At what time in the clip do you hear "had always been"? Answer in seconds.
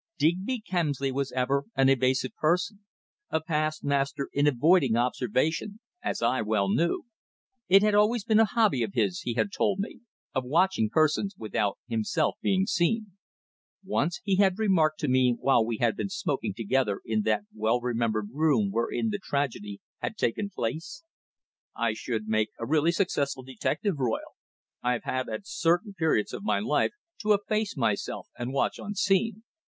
7.83-8.39